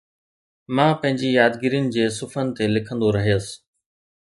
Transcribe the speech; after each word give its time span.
مان 0.75 0.91
پنهنجي 1.01 1.29
يادگيرين 1.39 1.85
جي 1.93 2.03
صفحن 2.17 2.47
تي 2.55 2.65
لکندو 2.75 3.07
رهيس 3.15 3.45